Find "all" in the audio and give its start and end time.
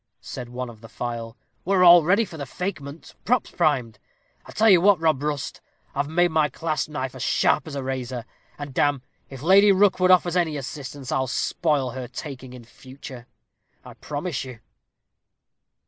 1.83-2.03